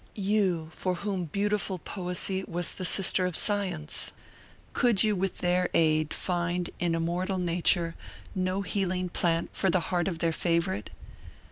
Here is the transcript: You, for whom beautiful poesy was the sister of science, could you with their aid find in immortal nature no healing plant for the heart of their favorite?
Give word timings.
You, 0.15 0.71
for 0.73 0.95
whom 0.95 1.25
beautiful 1.25 1.77
poesy 1.77 2.43
was 2.45 2.71
the 2.71 2.85
sister 2.85 3.27
of 3.27 3.37
science, 3.37 4.11
could 4.73 5.03
you 5.03 5.15
with 5.15 5.37
their 5.45 5.69
aid 5.75 6.11
find 6.11 6.71
in 6.79 6.95
immortal 6.95 7.37
nature 7.37 7.93
no 8.33 8.63
healing 8.63 9.09
plant 9.09 9.51
for 9.53 9.69
the 9.69 9.79
heart 9.91 10.07
of 10.07 10.17
their 10.17 10.33
favorite? 10.33 10.89